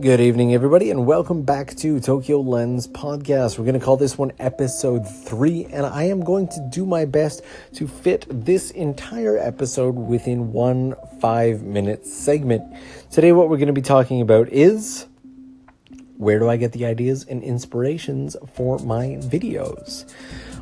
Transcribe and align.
Good 0.00 0.20
evening, 0.20 0.52
everybody, 0.52 0.90
and 0.90 1.06
welcome 1.06 1.42
back 1.42 1.76
to 1.76 2.00
Tokyo 2.00 2.40
Lens 2.40 2.88
Podcast. 2.88 3.56
We're 3.56 3.64
going 3.64 3.78
to 3.78 3.84
call 3.84 3.96
this 3.96 4.18
one 4.18 4.32
episode 4.40 5.04
three, 5.04 5.66
and 5.66 5.86
I 5.86 6.02
am 6.04 6.24
going 6.24 6.48
to 6.48 6.68
do 6.68 6.84
my 6.84 7.04
best 7.04 7.42
to 7.74 7.86
fit 7.86 8.26
this 8.28 8.72
entire 8.72 9.38
episode 9.38 9.94
within 9.94 10.52
one 10.52 10.96
five 11.20 11.62
minute 11.62 12.04
segment. 12.06 12.64
Today, 13.12 13.30
what 13.30 13.48
we're 13.48 13.56
going 13.56 13.68
to 13.68 13.72
be 13.72 13.82
talking 13.82 14.20
about 14.20 14.48
is 14.48 15.06
where 16.16 16.40
do 16.40 16.50
I 16.50 16.56
get 16.56 16.72
the 16.72 16.86
ideas 16.86 17.24
and 17.26 17.44
inspirations 17.44 18.36
for 18.52 18.80
my 18.80 19.18
videos? 19.20 20.12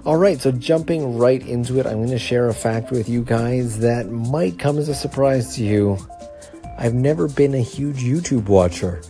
All 0.05 0.19
right, 0.19 0.39
so 0.39 0.53
jumping 0.53 1.17
right 1.17 1.41
into 1.41 1.81
it, 1.81 1.87
I'm 1.87 1.97
going 1.97 2.11
to 2.11 2.19
share 2.19 2.49
a 2.49 2.55
fact 2.55 2.91
with 2.91 3.09
you 3.09 3.25
guys 3.25 3.79
that 3.79 4.11
might 4.11 4.59
come 4.59 4.77
as 4.77 4.91
a 4.91 4.95
surprise 4.95 5.57
to 5.57 5.65
you. 5.65 5.97
I've 6.77 6.95
never 6.95 7.29
been 7.29 7.55
a 7.55 7.63
huge 7.63 8.03
YouTube 8.03 8.49
watcher. 8.49 9.01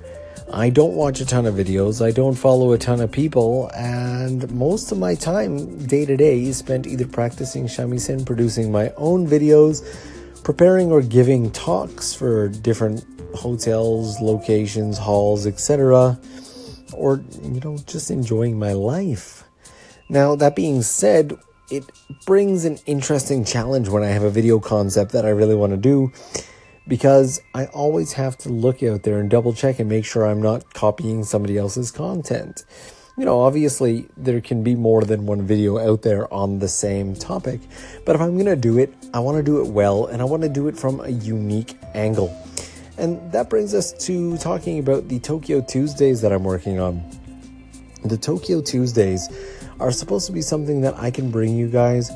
I 0.54 0.68
don't 0.68 0.92
watch 0.92 1.18
a 1.20 1.24
ton 1.24 1.46
of 1.46 1.54
videos, 1.54 2.04
I 2.04 2.10
don't 2.10 2.34
follow 2.34 2.72
a 2.72 2.78
ton 2.78 3.00
of 3.00 3.10
people, 3.10 3.70
and 3.74 4.50
most 4.52 4.92
of 4.92 4.98
my 4.98 5.14
time, 5.14 5.86
day 5.86 6.04
to 6.04 6.14
day, 6.14 6.42
is 6.42 6.58
spent 6.58 6.86
either 6.86 7.06
practicing 7.06 7.64
shamisen, 7.64 8.26
producing 8.26 8.70
my 8.70 8.92
own 8.98 9.26
videos, 9.26 9.82
preparing 10.44 10.92
or 10.92 11.00
giving 11.00 11.50
talks 11.52 12.12
for 12.12 12.48
different 12.48 13.02
hotels, 13.34 14.20
locations, 14.20 14.98
halls, 14.98 15.46
etc., 15.46 16.20
or, 16.92 17.24
you 17.42 17.60
know, 17.60 17.78
just 17.86 18.10
enjoying 18.10 18.58
my 18.58 18.74
life. 18.74 19.44
Now, 20.10 20.36
that 20.36 20.54
being 20.54 20.82
said, 20.82 21.32
it 21.70 21.84
brings 22.26 22.66
an 22.66 22.78
interesting 22.84 23.46
challenge 23.46 23.88
when 23.88 24.02
I 24.02 24.08
have 24.08 24.22
a 24.22 24.30
video 24.30 24.60
concept 24.60 25.12
that 25.12 25.24
I 25.24 25.30
really 25.30 25.54
want 25.54 25.72
to 25.72 25.78
do 25.78 26.12
because 26.86 27.40
I 27.54 27.66
always 27.66 28.12
have 28.14 28.36
to 28.38 28.48
look 28.48 28.82
out 28.82 29.02
there 29.02 29.20
and 29.20 29.30
double 29.30 29.52
check 29.52 29.78
and 29.78 29.88
make 29.88 30.04
sure 30.04 30.26
I'm 30.26 30.42
not 30.42 30.74
copying 30.74 31.24
somebody 31.24 31.56
else's 31.56 31.90
content. 31.90 32.64
You 33.16 33.26
know, 33.26 33.40
obviously, 33.40 34.08
there 34.16 34.40
can 34.40 34.62
be 34.62 34.74
more 34.74 35.02
than 35.02 35.26
one 35.26 35.46
video 35.46 35.78
out 35.78 36.02
there 36.02 36.32
on 36.32 36.58
the 36.58 36.68
same 36.68 37.14
topic, 37.14 37.60
but 38.06 38.16
if 38.16 38.22
I'm 38.22 38.38
gonna 38.38 38.56
do 38.56 38.78
it, 38.78 38.94
I 39.12 39.20
wanna 39.20 39.42
do 39.42 39.60
it 39.60 39.68
well 39.68 40.06
and 40.06 40.22
I 40.22 40.24
wanna 40.24 40.48
do 40.48 40.66
it 40.68 40.78
from 40.78 41.00
a 41.00 41.08
unique 41.08 41.76
angle. 41.94 42.34
And 42.96 43.32
that 43.32 43.50
brings 43.50 43.74
us 43.74 43.92
to 44.06 44.36
talking 44.38 44.78
about 44.78 45.08
the 45.08 45.18
Tokyo 45.18 45.60
Tuesdays 45.60 46.20
that 46.22 46.32
I'm 46.32 46.44
working 46.44 46.80
on. 46.80 47.02
The 48.04 48.16
Tokyo 48.16 48.60
Tuesdays 48.60 49.28
are 49.78 49.92
supposed 49.92 50.26
to 50.26 50.32
be 50.32 50.42
something 50.42 50.80
that 50.80 50.94
I 50.98 51.10
can 51.10 51.30
bring 51.30 51.56
you 51.56 51.68
guys 51.68 52.10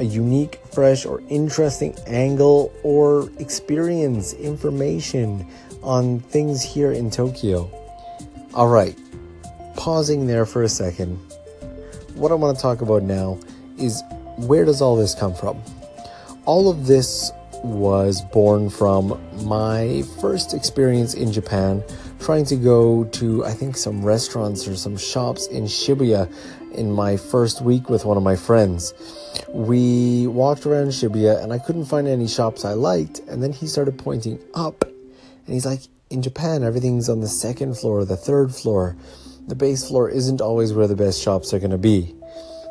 a 0.00 0.04
unique, 0.04 0.58
fresh, 0.72 1.04
or 1.04 1.22
interesting 1.28 1.94
angle 2.06 2.72
or 2.82 3.30
experience 3.38 4.32
information 4.32 5.46
on 5.82 6.20
things 6.20 6.62
here 6.62 6.90
in 6.90 7.10
Tokyo. 7.10 7.70
All 8.54 8.68
right, 8.68 8.98
pausing 9.76 10.26
there 10.26 10.46
for 10.46 10.62
a 10.62 10.68
second. 10.68 11.16
What 12.14 12.32
I 12.32 12.34
want 12.34 12.56
to 12.56 12.62
talk 12.62 12.80
about 12.80 13.02
now 13.02 13.38
is 13.78 14.02
where 14.38 14.64
does 14.64 14.80
all 14.80 14.96
this 14.96 15.14
come 15.14 15.34
from? 15.34 15.62
All 16.46 16.70
of 16.70 16.86
this 16.86 17.30
was 17.62 18.22
born 18.22 18.70
from 18.70 19.20
my 19.44 20.02
first 20.18 20.54
experience 20.54 21.12
in 21.12 21.30
Japan, 21.30 21.84
trying 22.18 22.46
to 22.46 22.56
go 22.56 23.04
to, 23.04 23.44
I 23.44 23.52
think, 23.52 23.76
some 23.76 24.02
restaurants 24.02 24.66
or 24.66 24.76
some 24.76 24.96
shops 24.96 25.46
in 25.48 25.64
Shibuya 25.64 26.32
in 26.72 26.92
my 26.92 27.16
first 27.16 27.62
week 27.62 27.88
with 27.88 28.04
one 28.04 28.16
of 28.16 28.22
my 28.22 28.36
friends 28.36 28.94
we 29.52 30.26
walked 30.26 30.66
around 30.66 30.88
Shibuya 30.88 31.42
and 31.42 31.52
I 31.52 31.58
couldn't 31.58 31.86
find 31.86 32.06
any 32.06 32.28
shops 32.28 32.64
I 32.64 32.72
liked. 32.72 33.20
And 33.20 33.42
then 33.42 33.52
he 33.52 33.66
started 33.66 33.98
pointing 33.98 34.38
up 34.54 34.84
and 34.84 35.54
he's 35.54 35.66
like, 35.66 35.80
in 36.10 36.22
Japan, 36.22 36.62
everything's 36.64 37.08
on 37.08 37.20
the 37.20 37.28
second 37.28 37.76
floor, 37.76 38.04
the 38.04 38.16
third 38.16 38.54
floor. 38.54 38.96
The 39.46 39.54
base 39.54 39.86
floor 39.88 40.08
isn't 40.08 40.40
always 40.40 40.72
where 40.72 40.86
the 40.86 40.96
best 40.96 41.20
shops 41.20 41.52
are 41.54 41.58
going 41.58 41.70
to 41.70 41.78
be. 41.78 42.14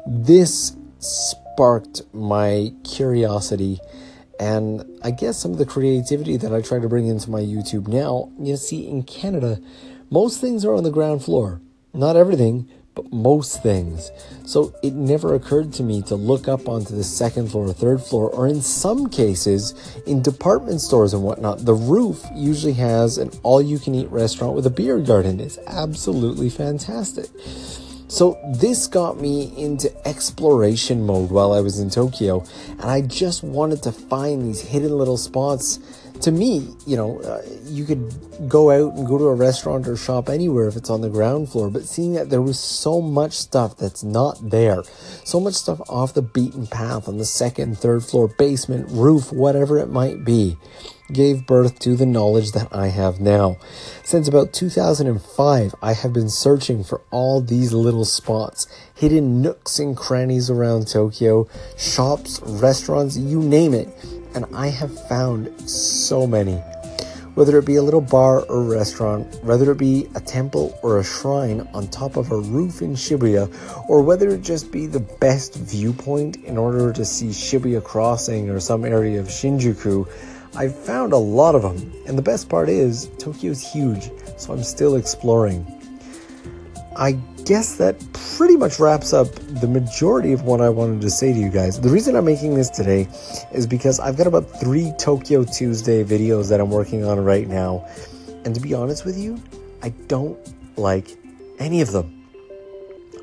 This 0.07 0.75
sparked 0.99 2.01
my 2.13 2.73
curiosity 2.83 3.79
and 4.39 4.85
I 5.03 5.11
guess 5.11 5.37
some 5.37 5.51
of 5.51 5.57
the 5.57 5.65
creativity 5.65 6.37
that 6.37 6.53
I 6.53 6.61
try 6.61 6.79
to 6.79 6.87
bring 6.87 7.07
into 7.07 7.29
my 7.29 7.41
YouTube 7.41 7.89
now. 7.89 8.31
You 8.39 8.55
see, 8.55 8.87
in 8.87 9.03
Canada, 9.03 9.59
most 10.09 10.39
things 10.39 10.63
are 10.63 10.73
on 10.73 10.83
the 10.83 10.91
ground 10.91 11.25
floor. 11.25 11.59
Not 11.93 12.15
everything, 12.15 12.69
but 12.99 13.13
most 13.13 13.63
things. 13.63 14.11
So 14.45 14.73
it 14.83 14.93
never 14.93 15.35
occurred 15.35 15.71
to 15.73 15.83
me 15.83 16.01
to 16.03 16.15
look 16.15 16.47
up 16.47 16.67
onto 16.67 16.95
the 16.95 17.03
second 17.03 17.51
floor 17.51 17.67
or 17.67 17.73
third 17.73 18.01
floor, 18.01 18.29
or 18.29 18.47
in 18.47 18.61
some 18.61 19.07
cases, 19.09 19.73
in 20.05 20.21
department 20.21 20.81
stores 20.81 21.13
and 21.13 21.23
whatnot, 21.23 21.65
the 21.65 21.73
roof 21.73 22.25
usually 22.33 22.73
has 22.73 23.17
an 23.17 23.31
all 23.43 23.61
you 23.61 23.79
can 23.79 23.95
eat 23.95 24.09
restaurant 24.09 24.55
with 24.55 24.65
a 24.65 24.69
beer 24.69 24.99
garden. 24.99 25.39
It's 25.39 25.59
absolutely 25.67 26.49
fantastic. 26.49 27.29
So 28.07 28.39
this 28.55 28.87
got 28.87 29.21
me 29.21 29.53
into 29.55 29.95
exploration 30.07 31.05
mode 31.05 31.29
while 31.29 31.53
I 31.53 31.61
was 31.61 31.79
in 31.79 31.91
Tokyo, 31.91 32.43
and 32.71 32.89
I 32.89 33.01
just 33.01 33.43
wanted 33.43 33.83
to 33.83 33.91
find 33.91 34.41
these 34.41 34.61
hidden 34.61 34.97
little 34.97 35.17
spots 35.17 35.79
to 36.21 36.31
me, 36.31 36.75
you 36.85 36.97
know, 36.97 37.19
uh, 37.21 37.41
you 37.65 37.85
could 37.85 38.49
go 38.49 38.71
out 38.71 38.97
and 38.97 39.07
go 39.07 39.17
to 39.17 39.25
a 39.25 39.35
restaurant 39.35 39.87
or 39.87 39.95
shop 39.95 40.27
anywhere 40.27 40.67
if 40.67 40.75
it's 40.75 40.89
on 40.89 41.01
the 41.01 41.09
ground 41.09 41.49
floor, 41.49 41.69
but 41.69 41.83
seeing 41.83 42.13
that 42.13 42.29
there 42.29 42.41
was 42.41 42.59
so 42.59 43.01
much 43.01 43.33
stuff 43.33 43.77
that's 43.77 44.03
not 44.03 44.37
there, 44.49 44.83
so 45.23 45.39
much 45.39 45.53
stuff 45.53 45.79
off 45.89 46.13
the 46.13 46.21
beaten 46.21 46.67
path 46.67 47.07
on 47.07 47.17
the 47.17 47.25
second, 47.25 47.77
third 47.77 48.03
floor, 48.03 48.27
basement, 48.27 48.89
roof, 48.89 49.31
whatever 49.31 49.77
it 49.77 49.89
might 49.89 50.25
be, 50.25 50.57
gave 51.11 51.47
birth 51.47 51.79
to 51.79 51.95
the 51.95 52.05
knowledge 52.05 52.51
that 52.51 52.67
I 52.71 52.87
have 52.87 53.19
now. 53.19 53.57
Since 54.03 54.27
about 54.27 54.53
2005, 54.53 55.75
I 55.81 55.93
have 55.93 56.13
been 56.13 56.29
searching 56.29 56.83
for 56.83 57.01
all 57.11 57.41
these 57.41 57.73
little 57.73 58.05
spots, 58.05 58.67
hidden 58.93 59.41
nooks 59.41 59.79
and 59.79 59.95
crannies 59.95 60.49
around 60.49 60.87
Tokyo, 60.87 61.47
shops, 61.77 62.41
restaurants, 62.43 63.17
you 63.17 63.41
name 63.41 63.73
it 63.73 63.87
and 64.35 64.45
I 64.53 64.67
have 64.67 65.07
found 65.07 65.69
so 65.69 66.27
many. 66.27 66.55
Whether 67.35 67.57
it 67.57 67.65
be 67.65 67.75
a 67.75 67.83
little 67.83 68.01
bar 68.01 68.41
or 68.41 68.63
restaurant, 68.63 69.41
whether 69.43 69.71
it 69.71 69.77
be 69.77 70.09
a 70.15 70.19
temple 70.19 70.77
or 70.83 70.99
a 70.99 71.03
shrine 71.03 71.67
on 71.73 71.87
top 71.87 72.17
of 72.17 72.31
a 72.31 72.39
roof 72.39 72.81
in 72.81 72.95
Shibuya, 72.95 73.47
or 73.87 74.01
whether 74.01 74.29
it 74.29 74.41
just 74.41 74.71
be 74.71 74.87
the 74.87 74.99
best 74.99 75.55
viewpoint 75.55 76.37
in 76.37 76.57
order 76.57 76.91
to 76.91 77.05
see 77.05 77.27
Shibuya 77.27 77.83
Crossing 77.83 78.49
or 78.49 78.59
some 78.59 78.83
area 78.83 79.19
of 79.19 79.27
Shinjuku, 79.27 80.07
I've 80.55 80.75
found 80.75 81.13
a 81.13 81.17
lot 81.17 81.55
of 81.55 81.61
them. 81.61 81.93
And 82.07 82.17
the 82.17 82.23
best 82.23 82.49
part 82.49 82.67
is, 82.67 83.07
Tokyo's 83.19 83.61
huge, 83.61 84.09
so 84.37 84.51
I'm 84.51 84.63
still 84.63 84.95
exploring. 84.95 85.65
I 86.95 87.13
guess 87.49 87.77
that 87.77 87.95
pretty 88.13 88.55
much 88.55 88.79
wraps 88.79 89.11
up 89.11 89.27
the 89.59 89.67
majority 89.67 90.33
of 90.33 90.43
what 90.43 90.61
I 90.61 90.69
wanted 90.69 91.01
to 91.01 91.09
say 91.09 91.33
to 91.33 91.39
you 91.39 91.49
guys. 91.49 91.81
The 91.81 91.89
reason 91.89 92.15
I'm 92.15 92.25
making 92.25 92.53
this 92.53 92.69
today 92.69 93.07
is 93.51 93.65
because 93.65 93.99
I've 93.99 94.15
got 94.15 94.27
about 94.27 94.43
three 94.59 94.93
Tokyo 94.99 95.43
Tuesday 95.43 96.03
videos 96.03 96.47
that 96.49 96.61
I'm 96.61 96.69
working 96.69 97.05
on 97.05 97.19
right 97.25 97.47
now. 97.47 97.87
And 98.45 98.53
to 98.53 98.61
be 98.61 98.75
honest 98.75 99.03
with 99.03 99.17
you, 99.17 99.41
I 99.81 99.89
don't 100.07 100.37
like 100.77 101.17
any 101.57 101.81
of 101.81 101.91
them. 101.91 102.23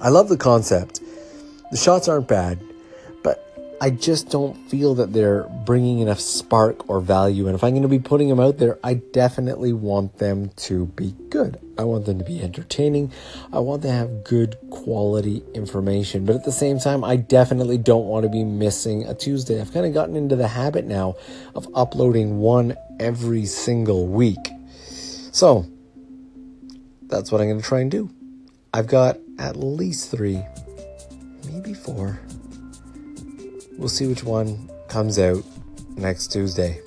I 0.01 0.09
love 0.09 0.29
the 0.29 0.37
concept. 0.37 1.03
The 1.71 1.77
shots 1.77 2.09
aren't 2.09 2.27
bad. 2.27 2.61
I 3.79 3.91
just 3.91 4.31
don't 4.31 4.57
feel 4.71 4.95
that 4.95 5.13
they're 5.13 5.43
bringing 5.67 5.99
enough 5.99 6.21
spark 6.21 6.89
or 6.89 7.01
value. 7.01 7.47
And 7.47 7.55
if 7.55 7.63
I'm 7.63 7.73
going 7.73 7.83
to 7.83 7.89
be 7.89 7.99
putting 7.99 8.31
them 8.31 8.41
out 8.41 8.57
there, 8.57 8.79
I 8.83 8.95
definitely 8.95 9.75
want 9.75 10.17
them 10.17 10.51
to 10.57 10.87
be 10.87 11.15
good. 11.29 11.61
I 11.77 11.85
want 11.85 12.07
them 12.07 12.19
to 12.19 12.25
be 12.25 12.41
entertaining. 12.41 13.13
I 13.53 13.59
want 13.59 13.83
to 13.83 13.91
have 13.91 14.25
good 14.25 14.57
quality 14.71 15.43
information. 15.53 16.25
But 16.25 16.37
at 16.37 16.45
the 16.45 16.53
same 16.53 16.79
time, 16.79 17.05
I 17.05 17.17
definitely 17.17 17.77
don't 17.77 18.07
want 18.07 18.25
to 18.25 18.31
be 18.31 18.45
missing 18.45 19.07
a 19.07 19.15
Tuesday. 19.15 19.61
I've 19.61 19.73
kind 19.75 19.85
of 19.85 19.93
gotten 19.93 20.17
into 20.17 20.37
the 20.37 20.49
habit 20.49 20.87
now 20.87 21.17
of 21.55 21.69
uploading 21.75 22.39
one 22.39 22.77
every 22.99 23.45
single 23.45 24.07
week. 24.07 24.53
So 25.33 25.67
that's 27.03 27.31
what 27.31 27.43
I'm 27.43 27.49
going 27.49 27.61
to 27.61 27.67
try 27.67 27.81
and 27.81 27.91
do. 27.91 28.09
I've 28.73 28.87
got 28.87 29.19
at 29.39 29.57
least 29.57 30.11
three, 30.11 30.43
maybe 31.53 31.75
four 31.75 32.19
We'll 33.79 33.89
see 33.89 34.07
which 34.07 34.25
one 34.25 34.71
comes 34.89 35.19
out 35.19 35.45
next 35.97 36.29
Tuesday. 36.29 36.81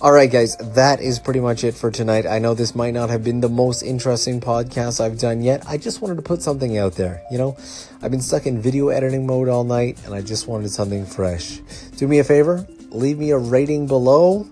All 0.00 0.12
right, 0.12 0.30
guys, 0.30 0.56
that 0.58 1.00
is 1.00 1.18
pretty 1.18 1.40
much 1.40 1.64
it 1.64 1.74
for 1.74 1.90
tonight. 1.90 2.24
I 2.24 2.38
know 2.38 2.54
this 2.54 2.76
might 2.76 2.94
not 2.94 3.10
have 3.10 3.24
been 3.24 3.40
the 3.40 3.48
most 3.48 3.82
interesting 3.82 4.40
podcast 4.40 5.00
I've 5.00 5.18
done 5.18 5.42
yet. 5.42 5.64
I 5.66 5.76
just 5.76 6.00
wanted 6.00 6.14
to 6.16 6.22
put 6.22 6.40
something 6.40 6.78
out 6.78 6.94
there. 6.94 7.20
You 7.32 7.38
know, 7.38 7.56
I've 8.00 8.12
been 8.12 8.20
stuck 8.20 8.46
in 8.46 8.62
video 8.62 8.90
editing 8.90 9.26
mode 9.26 9.48
all 9.48 9.64
night 9.64 10.00
and 10.04 10.14
I 10.14 10.22
just 10.22 10.46
wanted 10.46 10.70
something 10.70 11.04
fresh. 11.04 11.58
Do 11.96 12.06
me 12.06 12.20
a 12.20 12.24
favor, 12.24 12.64
leave 12.90 13.18
me 13.18 13.32
a 13.32 13.38
rating 13.38 13.88
below. 13.88 14.44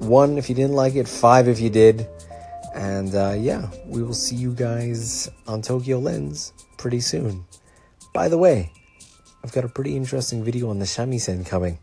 One 0.00 0.36
if 0.36 0.48
you 0.48 0.56
didn't 0.56 0.74
like 0.74 0.96
it, 0.96 1.06
five 1.06 1.46
if 1.46 1.60
you 1.60 1.70
did. 1.70 2.08
And 2.74 3.14
uh, 3.14 3.36
yeah, 3.38 3.70
we 3.86 4.02
will 4.02 4.14
see 4.14 4.34
you 4.34 4.52
guys 4.52 5.30
on 5.46 5.62
Tokyo 5.62 6.00
Lens 6.00 6.52
pretty 6.76 7.00
soon. 7.00 7.44
By 8.12 8.28
the 8.28 8.36
way, 8.36 8.72
I've 9.44 9.52
got 9.52 9.64
a 9.64 9.68
pretty 9.68 9.96
interesting 9.96 10.44
video 10.44 10.70
on 10.70 10.78
the 10.78 10.84
shamisen 10.84 11.44
coming. 11.44 11.78